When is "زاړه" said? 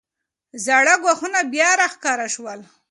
0.65-0.93